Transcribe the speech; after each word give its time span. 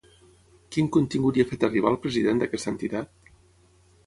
Quin 0.75 0.87
contingut 0.95 1.37
hi 1.39 1.43
ha 1.43 1.47
fet 1.51 1.67
arribar 1.69 1.93
el 1.97 2.01
president 2.07 2.43
d'aquesta 2.45 2.75
entitat? 2.79 3.15